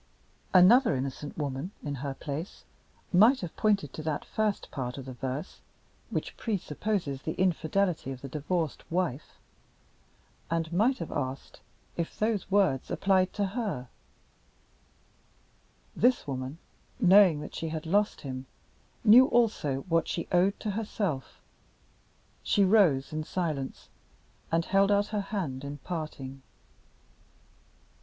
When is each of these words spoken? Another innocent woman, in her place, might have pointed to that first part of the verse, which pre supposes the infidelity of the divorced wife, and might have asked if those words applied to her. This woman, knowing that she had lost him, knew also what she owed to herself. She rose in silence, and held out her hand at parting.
Another 0.51 0.95
innocent 0.95 1.37
woman, 1.37 1.69
in 1.83 1.93
her 2.01 2.15
place, 2.15 2.63
might 3.13 3.41
have 3.41 3.55
pointed 3.55 3.93
to 3.93 4.01
that 4.01 4.25
first 4.25 4.71
part 4.71 4.97
of 4.97 5.05
the 5.05 5.13
verse, 5.13 5.61
which 6.09 6.35
pre 6.37 6.57
supposes 6.57 7.21
the 7.21 7.33
infidelity 7.35 8.11
of 8.11 8.21
the 8.21 8.27
divorced 8.27 8.83
wife, 8.91 9.37
and 10.49 10.73
might 10.73 10.97
have 10.97 11.11
asked 11.11 11.59
if 11.97 12.17
those 12.17 12.49
words 12.49 12.89
applied 12.89 13.31
to 13.33 13.45
her. 13.45 13.89
This 15.95 16.25
woman, 16.25 16.57
knowing 16.99 17.39
that 17.41 17.53
she 17.53 17.67
had 17.69 17.85
lost 17.85 18.21
him, 18.21 18.47
knew 19.03 19.27
also 19.27 19.81
what 19.81 20.07
she 20.07 20.27
owed 20.31 20.59
to 20.61 20.71
herself. 20.71 21.39
She 22.41 22.63
rose 22.65 23.13
in 23.13 23.23
silence, 23.23 23.89
and 24.51 24.65
held 24.65 24.89
out 24.91 25.09
her 25.13 25.21
hand 25.21 25.63
at 25.63 25.83
parting. 25.83 26.41